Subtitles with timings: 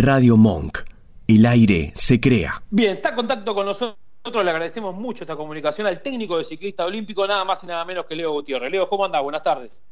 [0.00, 0.78] Radio Monk.
[1.26, 2.62] El aire se crea.
[2.70, 3.98] Bien, está en contacto con nosotros.
[4.24, 7.84] Nosotros le agradecemos mucho esta comunicación al técnico de ciclista olímpico, nada más y nada
[7.84, 8.70] menos que Leo Gutiérrez.
[8.70, 9.20] Leo, ¿cómo anda?
[9.20, 9.82] Buenas tardes.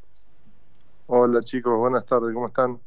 [1.06, 2.78] Hola chicos, buenas tardes, ¿cómo están?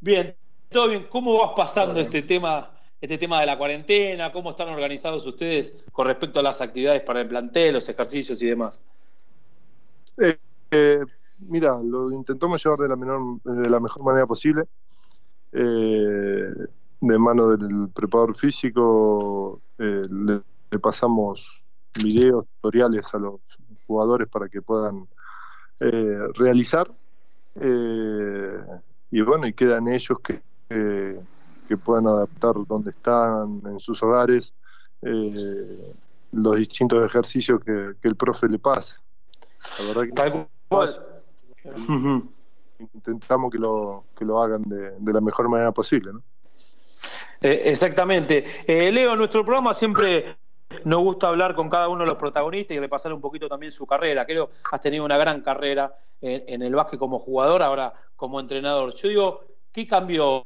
[0.00, 0.34] Bien,
[0.70, 1.06] todo bien.
[1.08, 2.70] ¿Cómo vas pasando este tema,
[3.00, 4.32] este tema de la cuarentena?
[4.32, 8.46] ¿Cómo están organizados ustedes con respecto a las actividades para el plantel, los ejercicios y
[8.46, 8.80] demás?
[10.18, 10.38] Eh,
[10.70, 11.00] eh,
[11.40, 14.64] mira, lo intentamos llevar de la, menor, de la mejor manera posible.
[15.52, 16.52] Eh,
[17.00, 21.44] de mano del preparador físico eh, le, pasamos
[21.94, 23.40] videos, tutoriales a los
[23.86, 25.06] jugadores para que puedan
[25.80, 26.86] eh, realizar.
[29.10, 34.52] y bueno, y quedan ellos que, que puedan adaptar donde están, en sus hogares,
[35.00, 39.00] los distintos ejercicios que, el profe le pasa.
[39.78, 40.46] La verdad que
[42.78, 46.12] intentamos que lo, que lo hagan de, la mejor manera posible.
[46.12, 46.22] ¿no?
[47.40, 48.44] Eh, exactamente.
[48.66, 50.36] Eh, Leo, nuestro programa siempre
[50.84, 53.86] nos gusta hablar con cada uno de los protagonistas y repasar un poquito también su
[53.86, 54.26] carrera.
[54.26, 58.94] Creo que has tenido una gran carrera en, el básquet como jugador, ahora como entrenador.
[58.94, 60.44] Yo digo, ¿qué cambió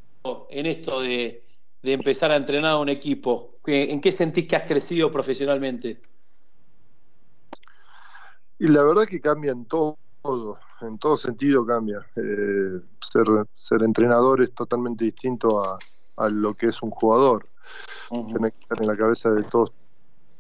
[0.51, 1.45] en esto de,
[1.83, 3.57] de empezar a entrenar a un equipo?
[3.67, 6.01] ¿En qué sentís que has crecido profesionalmente?
[8.59, 12.05] Y la verdad que cambia en todo todo, en todo sentido cambia.
[12.17, 15.79] Eh, ser, ser entrenador es totalmente distinto a,
[16.31, 17.49] lo que es un jugador.
[18.11, 19.73] Tienes que estar en la cabeza de todos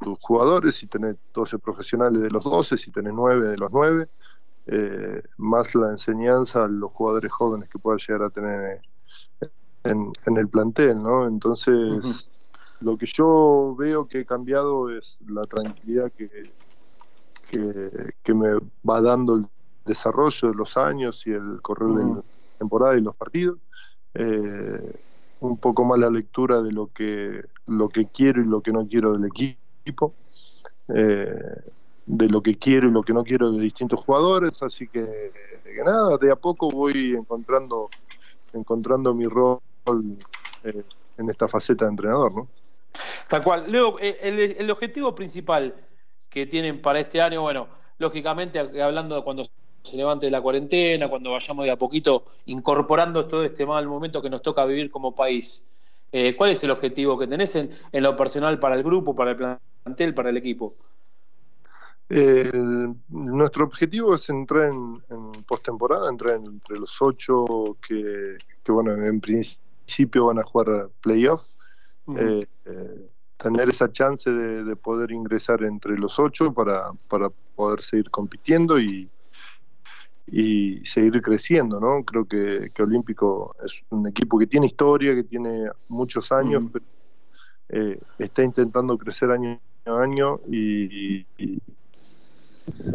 [0.00, 4.04] tus jugadores y tener 12 profesionales de los 12, si tenés 9 de los 9,
[4.66, 8.80] eh, más la enseñanza a los jugadores jóvenes que puedas llegar a tener
[9.84, 11.26] en, el plantel, ¿no?
[11.26, 16.52] Entonces, lo que yo veo que he cambiado es la tranquilidad que,
[17.50, 19.46] que, que me va dando el
[19.84, 22.22] desarrollo de los años y el correr de la
[22.58, 23.58] temporada y los partidos.
[24.14, 24.96] Eh,
[25.40, 28.86] un poco más la lectura de lo que, lo que quiero y lo que no
[28.86, 30.14] quiero del equipo.
[30.88, 31.34] Eh,
[32.06, 35.32] de lo que quiero y lo que no quiero de distintos jugadores, así que,
[35.84, 37.88] nada, de a poco voy encontrando
[38.52, 39.60] encontrando mi rol
[40.64, 40.82] eh,
[41.16, 42.48] en esta faceta de entrenador, ¿no?
[43.28, 43.70] Tal cual.
[43.70, 45.74] Leo, el, el, objetivo principal
[46.28, 47.66] que tienen para este año, bueno,
[47.98, 49.44] lógicamente hablando de cuando
[49.82, 54.30] se levante la cuarentena, cuando vayamos de a poquito incorporando todo este mal momento que
[54.30, 55.66] nos toca vivir como país.
[56.12, 59.36] Eh, ¿Cuál es el objetivo que tenés en, lo personal para el grupo, para el
[59.36, 60.74] plantel, para el equipo?
[63.08, 65.00] nuestro objetivo es entrar en,
[65.46, 68.36] postemporada, entrar entre los ocho que,
[68.68, 71.40] bueno, en principio van a jugar playoff.
[72.18, 78.10] Eh, eh, tener esa chance de, poder ingresar entre los ocho para, para poder seguir
[78.10, 79.08] compitiendo y,
[80.26, 82.04] y seguir creciendo, ¿no?
[82.04, 86.84] Creo que, Olímpico es un equipo que tiene historia, que tiene muchos años, pero
[87.68, 91.26] eh, está intentando crecer año a año y,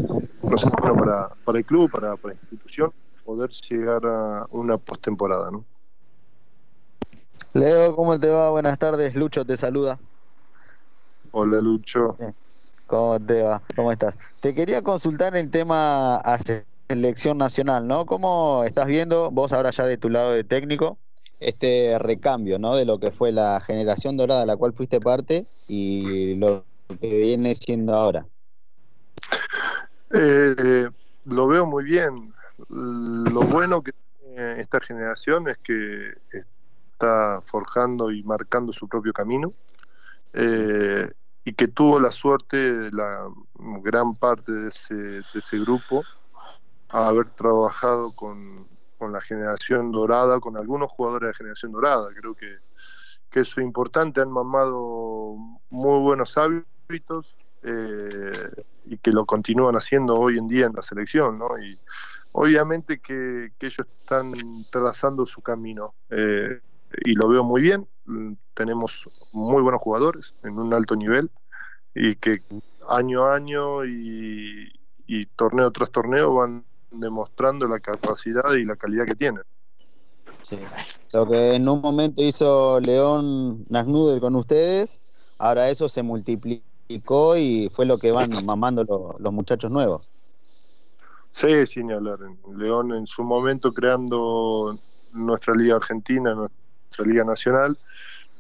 [0.04, 2.92] no sé, bueno, para, para el club, para, para la institución,
[3.26, 5.66] poder llegar a una postemporada, ¿no?
[7.54, 8.52] Leo, ¿cómo te va?
[8.52, 10.00] Buenas tardes, Lucho te saluda.
[11.32, 12.18] Hola Lucho.
[12.88, 13.62] ¿Cómo te va?
[13.76, 14.18] ¿Cómo estás?
[14.42, 18.06] Te quería consultar el tema hace selección nacional, ¿no?
[18.06, 20.98] ¿Cómo estás viendo vos ahora ya de tu lado de técnico
[21.40, 22.76] este recambio, ¿no?
[22.76, 26.66] De lo que fue la generación dorada a la cual fuiste parte y lo
[27.02, 28.26] que viene siendo ahora.
[30.14, 30.88] Eh,
[31.26, 32.34] lo veo muy bien.
[32.70, 36.14] Lo bueno que tiene esta generación es que
[36.94, 39.50] está forjando y marcando su propio camino
[40.34, 41.12] eh,
[41.44, 43.28] y que tuvo la suerte de la
[43.84, 46.04] gran parte de ese, de ese grupo
[46.90, 48.68] haber trabajado con,
[49.00, 52.08] la generación dorada, con algunos jugadores de generación dorada.
[52.20, 52.58] Creo que,
[53.30, 55.36] que eso es importante, han mamado
[55.70, 58.32] muy buenos hábitos eh,
[58.86, 61.48] y que lo continúan haciendo hoy en día en la selección, ¿no?
[61.60, 61.78] Y
[62.32, 64.32] obviamente que, ellos están
[64.72, 66.60] trazando su camino eh,
[67.04, 67.88] y lo veo muy bien.
[68.54, 71.30] Tenemos muy buenos jugadores en un alto nivel
[71.94, 72.40] y que
[72.88, 74.72] año a año y,
[75.06, 79.44] y torneo tras torneo van demostrando la capacidad y la calidad que tienen.
[80.42, 80.58] Sí.
[81.14, 85.02] Lo que en un momento hizo León Nasnude con ustedes,
[85.38, 90.08] ahora eso se multiplicó y fue lo que van mamando los muchachos nuevos.
[91.32, 92.20] Sí, sin hablar.
[92.56, 94.78] León en su momento creando
[95.14, 97.78] nuestra Liga Argentina, nuestra Liga Nacional,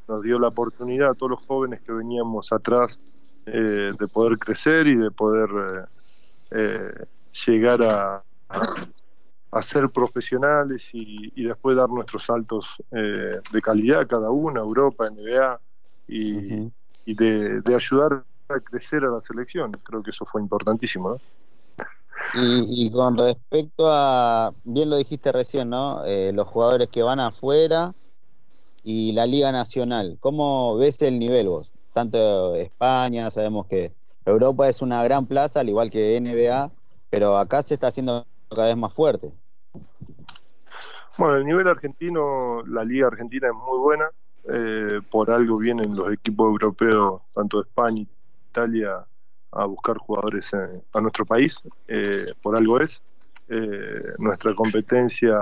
[0.07, 2.97] nos dio la oportunidad a todos los jóvenes que veníamos atrás
[3.45, 5.49] eh, de poder crecer y de poder
[6.51, 7.05] eh, eh,
[7.45, 14.61] llegar a, a ser profesionales y, después dar nuestros saltos eh, de calidad cada uno,
[14.61, 15.59] Europa, NBA,
[16.07, 16.71] y,
[17.13, 19.71] de, ayudar a crecer a la selección.
[19.83, 21.19] Creo que eso fue importantísimo.
[22.33, 26.03] Y, con respecto a, bien lo dijiste recién, ¿no?
[26.05, 27.93] Eh, los jugadores que van afuera
[28.83, 31.71] y la Liga Nacional, ¿cómo ves el nivel vos?
[31.93, 33.93] Tanto España, sabemos que
[34.25, 36.71] Europa es una gran plaza, al igual que NBA,
[37.09, 39.33] pero acá se está haciendo cada vez más fuerte.
[41.17, 44.09] Bueno, el nivel argentino, la liga argentina es muy buena,
[44.49, 48.05] eh, por algo vienen los equipos europeos, tanto de España,
[48.51, 49.05] Italia,
[49.51, 53.01] a buscar jugadores a nuestro país, eh, por algo es.
[53.49, 55.37] Eh, nuestra competencia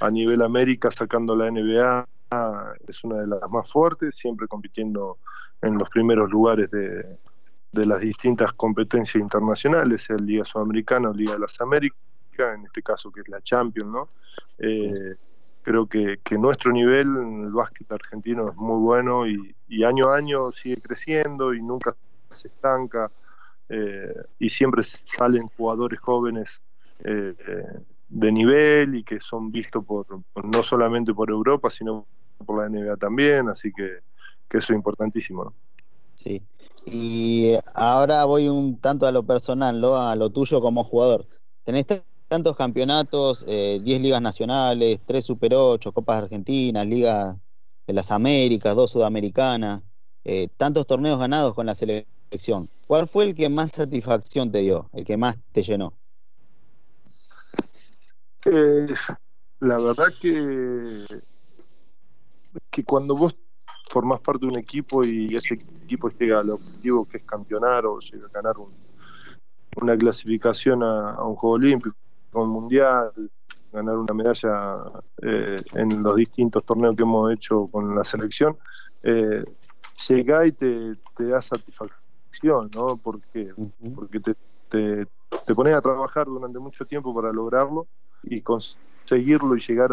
[0.00, 2.06] a nivel América, sacando la NBA,
[2.86, 5.18] es una de las más fuertes, siempre compitiendo
[5.62, 7.18] en los primeros lugares de,
[7.72, 11.98] de las distintas competencias internacionales, sea Liga Sudamericana Liga de las Américas,
[12.38, 14.08] en este caso que es la Champions, ¿no?
[14.58, 15.14] Eh,
[15.62, 19.54] creo que, nuestro nivel en el básquet argentino es muy bueno y,
[19.84, 21.94] año a año sigue creciendo y nunca
[22.30, 23.10] se estanca
[23.68, 26.48] eh, y siempre salen jugadores jóvenes
[27.04, 27.34] eh,
[28.08, 30.06] de nivel y que son vistos por,
[30.42, 32.06] no solamente por Europa sino
[32.44, 33.98] por la NBA también, así que,
[34.48, 35.44] que eso es importantísimo.
[35.44, 35.54] ¿no?
[36.14, 36.42] Sí.
[36.86, 39.96] Y ahora voy un tanto a lo personal, ¿no?
[39.96, 41.26] a lo tuyo como jugador.
[41.64, 41.86] Tenés
[42.28, 47.36] tantos campeonatos, 10 eh, ligas nacionales, 3 Super 8, Copas Argentinas, Ligas
[47.86, 49.82] de las Américas, 2 Sudamericanas,
[50.24, 52.66] eh, tantos torneos ganados con la selección.
[52.86, 55.94] ¿Cuál fue el que más satisfacción te dio, el que más te llenó?
[58.44, 58.94] Eh,
[59.60, 61.04] la verdad que,
[62.70, 63.34] que cuando vos
[63.88, 67.98] formás parte de un equipo y ese equipo llega al objetivo que es campeonar o
[68.00, 68.56] llega a ganar
[69.76, 71.96] una clasificación a, un Juego Olímpico,
[72.32, 73.12] un Mundial,
[73.72, 74.82] ganar una medalla
[75.22, 78.56] eh, en los distintos torneos que hemos hecho con la selección,
[79.02, 79.44] eh,
[80.08, 82.96] llega y te, da satisfacción, ¿no?
[82.96, 83.52] Porque,
[83.94, 84.34] porque te,
[84.68, 85.06] te,
[85.46, 87.86] te, pones a trabajar durante mucho tiempo para lograrlo
[88.22, 89.90] y conseguirlo y llegar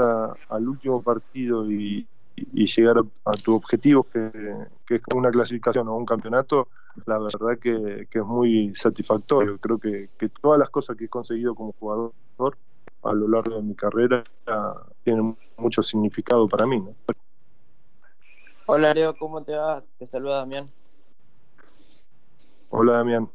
[0.49, 4.31] al último partido y, y llegar a, tu objetivo, que,
[4.89, 6.67] es una clasificación o un campeonato,
[7.05, 9.57] la verdad que, es muy satisfactorio.
[9.59, 10.07] Creo que,
[10.41, 12.13] todas las cosas que he conseguido como jugador
[13.03, 14.23] a lo largo de mi carrera
[15.03, 16.83] tienen mucho significado para mí.
[18.65, 19.83] Hola Leo, ¿cómo te va?
[19.99, 20.71] Te saluda Damián.
[22.69, 23.29] Hola Damián.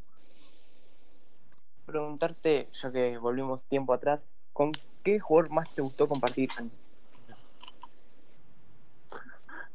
[1.86, 4.72] Preguntarte, ya que volvimos tiempo atrás, ¿con
[5.04, 6.50] qué jugador más te gustó compartir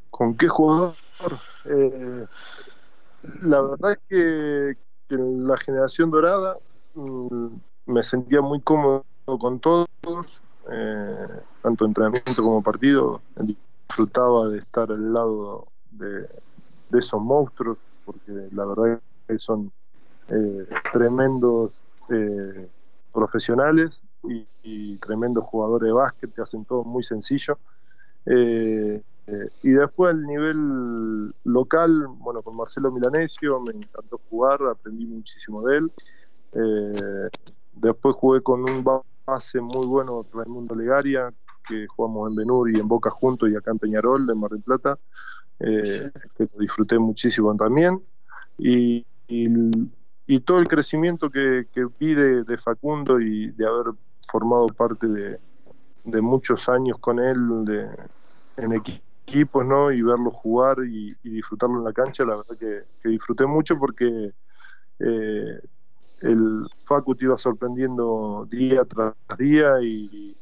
[0.10, 0.96] ¿Con qué jugador?
[1.66, 2.26] Eh,
[3.42, 4.77] la verdad es que,
[5.10, 6.56] en la generación dorada
[6.95, 7.48] mm,
[7.86, 9.06] me sentía muy cómodo
[9.39, 9.88] con todos,
[10.72, 11.27] eh,
[11.62, 13.22] tanto entrenamiento como partido.
[13.36, 16.25] Disfrutaba de estar al lado de,
[16.98, 19.72] esos monstruos, porque la verdad es que son
[20.30, 21.77] eh, tremendos
[23.12, 27.57] profesionales y, y, tremendos jugadores de básquet que hacen todo muy sencillo.
[28.25, 29.01] Eh,
[29.63, 35.77] y después al nivel local, bueno, con Marcelo Milanesio, me encantó jugar, aprendí muchísimo de
[35.77, 35.92] él.
[36.54, 37.30] Eh,
[37.74, 38.83] después jugué con un
[39.25, 41.33] base muy bueno, Raimundo Legaria,
[41.68, 44.62] que jugamos en Benur y en Boca juntos y acá en Peñarol, de Mar del
[44.62, 45.00] Plata,
[45.60, 48.00] eh, que disfruté muchísimo también.
[48.60, 53.94] Y, y, todo el crecimiento que, que vi de, Facundo y de haber
[54.27, 55.38] formado parte de,
[56.03, 57.89] de muchos años con él de,
[58.58, 59.91] en equipo equipos, ¿no?
[59.91, 64.34] Y verlo jugar y, disfrutarlo en la cancha, la verdad que, disfruté mucho porque
[65.00, 65.60] eh,
[66.22, 70.34] el Facu te iba sorprendiendo día tras día y,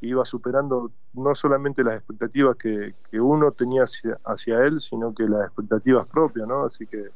[0.00, 6.10] iba superando no solamente las expectativas que, uno tenía hacia, él, sino que las expectativas
[6.10, 6.64] propias, ¿no?
[6.64, 7.08] Así que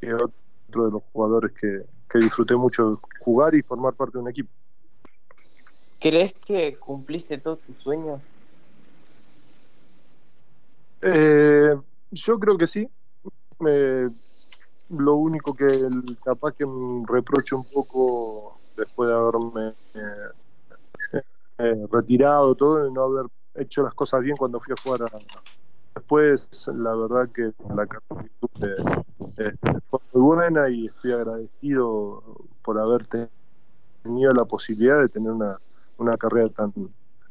[0.00, 4.28] es otro de los jugadores que, que disfruté mucho jugar y formar parte de un
[4.28, 4.50] equipo.
[6.00, 8.20] ¿Crees que cumpliste todos tus sueños
[11.08, 11.76] eh,
[12.10, 12.88] yo creo que sí.
[14.90, 15.88] lo único que
[16.24, 21.20] capaz que me reprocho un poco después de haberme eh,
[21.58, 25.10] eh, retirado todo y no haber hecho las cosas bien cuando fui a jugar
[25.94, 29.04] después la verdad que la carrera
[29.88, 32.22] fue muy buena y estoy agradecido
[32.62, 33.06] por haber
[34.02, 35.56] tenido la posibilidad de tener una,
[35.98, 36.72] una carrera tan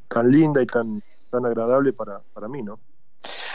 [0.08, 0.88] tan linda y tan
[1.29, 2.79] tan agradable para, para mí no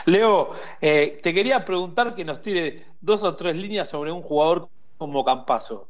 [0.07, 4.69] Leo, eh, te quería preguntar que nos tire dos o tres líneas sobre un jugador
[4.99, 5.89] como Campazo.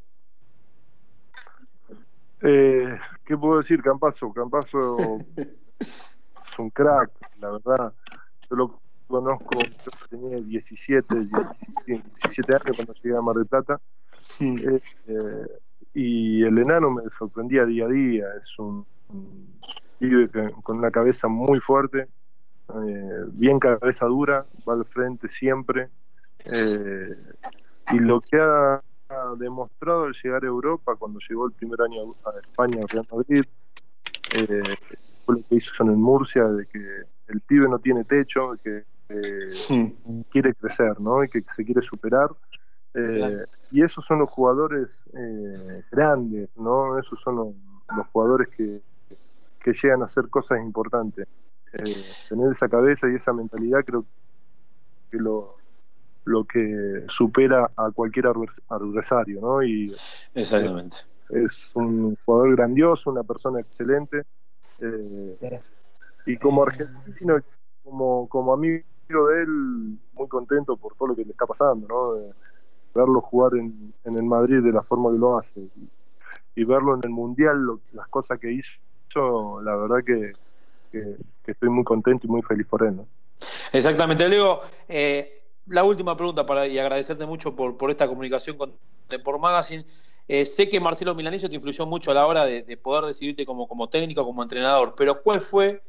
[2.42, 3.82] Eh, ¿Qué puedo decir?
[3.82, 4.32] Campazo.
[4.32, 5.18] Campazo
[5.78, 7.92] es un crack, la verdad.
[8.48, 11.28] Yo lo conozco, yo tenía 17,
[11.86, 13.80] 17 años cuando llegué a Mar del Plata.
[14.40, 15.46] Eh, eh,
[15.94, 18.26] y el enano me sorprendía día a día.
[18.42, 18.86] Es un,
[19.98, 20.30] pibe
[20.62, 22.08] con una cabeza muy fuerte,
[22.86, 25.88] eh, bien cabeza dura, va al frente siempre.
[26.44, 27.16] Eh,
[27.92, 28.82] y lo que ha,
[29.38, 33.44] demostrado al llegar a Europa, cuando llegó el primer año a España, a Real Madrid,
[34.34, 34.76] eh,
[35.24, 36.78] fue lo que hizo en el Murcia, de que
[37.26, 38.84] el pibe no tiene techo, que
[40.30, 41.24] quiere crecer, ¿no?
[41.24, 42.30] Y que se quiere superar.
[43.72, 45.04] Y esos son los jugadores
[45.90, 46.96] grandes, ¿no?
[46.96, 48.80] Esos son los, jugadores que,
[49.58, 51.26] que llegan a hacer cosas importantes.
[51.72, 54.04] Eh, tener esa cabeza y esa mentalidad creo
[55.10, 55.56] que lo,
[56.24, 58.26] lo que supera a cualquier
[58.68, 59.62] adversario, ¿no?
[59.62, 59.94] Y,
[60.34, 60.96] Exactamente.
[61.28, 64.22] Es, un jugador grandioso, una persona excelente.
[64.80, 65.60] Eh,
[66.26, 67.40] y como argentino,
[67.84, 72.34] como, como amigo de él, muy contento por todo lo que le está pasando, ¿no?
[72.92, 75.60] verlo jugar en, en, el Madrid de la forma que lo hace
[76.56, 80.32] y, verlo en el Mundial, las cosas que hizo, la verdad que,
[80.90, 81.16] que,
[81.46, 82.96] estoy muy contento y muy feliz por él.
[82.96, 83.06] ¿no?
[83.72, 84.60] Exactamente, Leo.
[84.88, 88.72] Eh, la última pregunta para, y agradecerte mucho por, por esta comunicación con
[89.18, 89.84] por Magazine.
[90.28, 93.66] Eh, sé que Marcelo Milanesio te influyó mucho a la hora de, poder decidirte como,
[93.66, 95.82] como técnico, como entrenador, pero ¿cuál fue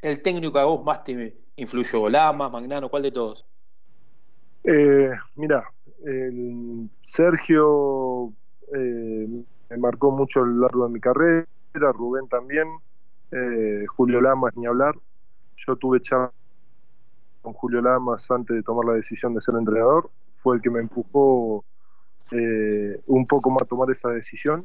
[0.00, 2.08] el técnico que a vos más te influyó?
[2.08, 3.44] ¿Lama, Magnano, cuál de todos?
[4.62, 5.68] Eh, mira,
[7.02, 8.32] Sergio
[8.72, 9.28] eh,
[9.70, 12.68] me marcó mucho a lo largo de mi carrera, Rubén también,
[13.34, 14.94] eh, Julio Lamas ni hablar.
[15.56, 16.30] Yo tuve charla
[17.42, 20.08] con Julio Lamas antes de tomar la decisión de ser entrenador.
[20.42, 21.64] Fue el que me empujó
[22.30, 24.64] eh, un poco más a tomar esa decisión.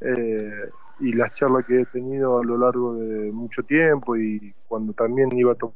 [0.00, 0.68] Eh,
[1.00, 5.32] y las charlas que he tenido a lo largo de mucho tiempo y cuando también
[5.32, 5.74] iba a tomar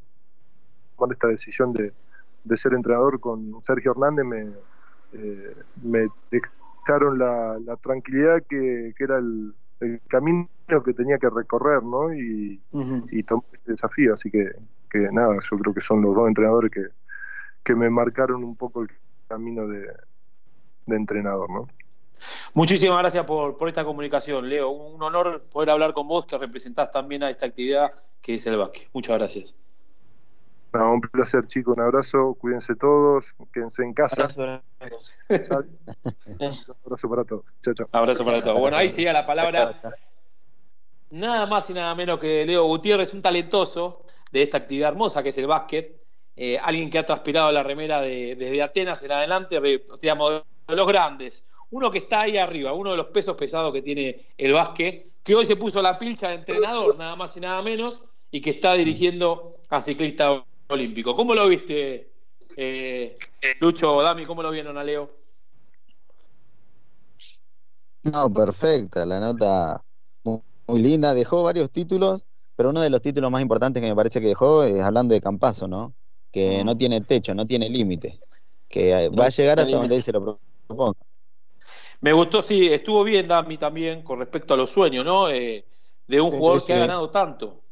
[1.11, 1.91] esta decisión de,
[2.57, 4.51] ser entrenador con Sergio Hernández me,
[5.83, 10.49] me dejaron la, tranquilidad que era el, el camino
[10.85, 12.13] que tenía que recorrer, ¿no?
[12.13, 12.61] Y,
[13.27, 14.51] tomé este desafío, así que,
[15.11, 16.87] nada, yo creo que son los dos entrenadores que,
[17.63, 18.89] que me marcaron un poco el
[19.27, 19.87] camino de,
[20.87, 21.67] entrenador, ¿no?
[22.53, 24.71] Muchísimas gracias por, por, esta comunicación, Leo.
[24.71, 28.57] Un honor poder hablar con vos, que representás también a esta actividad que es el
[28.57, 28.89] básquet.
[28.91, 29.55] Muchas gracias.
[30.73, 31.75] Un placer, chicos.
[31.77, 32.35] Un abrazo.
[32.39, 33.25] Cuídense todos.
[33.53, 34.23] Quédense en casa.
[34.23, 34.61] Abrazo,
[36.85, 37.45] abrazo para todos.
[37.61, 37.87] Chao, chao.
[37.91, 38.59] Abrazo para todos.
[38.59, 39.73] Bueno, ahí sigue la palabra
[41.09, 45.29] nada más y nada menos que Leo Gutiérrez, un talentoso de esta actividad hermosa que
[45.29, 46.01] es el básquet,
[46.35, 49.59] eh, alguien que ha transpirado la remera desde Atenas en adelante,
[50.01, 53.81] digamos, de los grandes, uno que está ahí arriba, uno de los pesos pesados que
[53.81, 57.61] tiene el básquet, que hoy se puso la pilcha de entrenador, nada más y nada
[57.61, 61.15] menos, y que está dirigiendo a ciclista olímpico.
[61.15, 62.13] ¿Cómo lo viste,
[62.55, 63.17] eh,
[63.59, 64.25] Lucho Dami?
[64.25, 65.09] ¿Cómo lo vieron a Leo?
[68.03, 69.81] No, perfecta, la nota
[70.23, 74.21] muy linda, dejó varios títulos, pero uno de los títulos más importantes que me parece
[74.21, 75.95] que dejó es hablando de Campazo, ¿no?
[76.31, 78.17] Que no tiene techo, no tiene límite,
[78.67, 80.99] que va a llegar hasta donde él se lo proponga.
[82.01, 85.29] Me gustó, sí, estuvo bien Dami también con respecto a los sueños, ¿no?
[85.29, 85.65] Eh,
[86.07, 87.63] de un jugador que ha ganado tanto.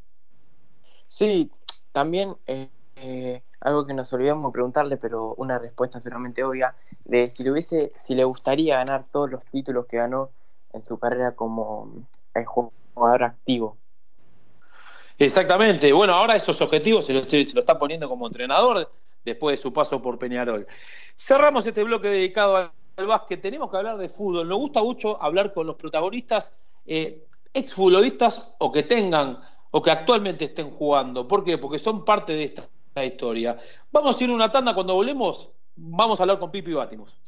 [1.07, 1.49] Sí,
[1.93, 2.69] también eh,
[3.01, 6.75] eh, algo que nos olvidamos preguntarle, pero una respuesta seguramente obvia,
[7.05, 10.29] de si le hubiese, si le gustaría ganar todos los títulos que ganó
[10.73, 11.91] en su carrera como
[12.45, 13.77] jugador jugador activo.
[15.17, 15.91] Exactamente.
[15.93, 18.91] Bueno, ahora esos objetivos se lo, está poniendo como entrenador
[19.23, 20.67] después de su paso por Peñarol.
[21.15, 23.41] Cerramos este bloque dedicado al básquet.
[23.41, 24.47] Tenemos que hablar de fútbol.
[24.47, 29.39] Nos gusta mucho hablar con los protagonistas, eh, exfutbolistas o que tengan
[29.71, 31.27] o que actualmente estén jugando.
[31.27, 31.57] ¿Por qué?
[31.57, 32.67] Porque son parte de esta,
[33.05, 33.57] historia.
[33.91, 35.51] Vamos a ir una tanda cuando volvemos.
[35.75, 37.21] Vamos a hablar con Pipi Bátimos.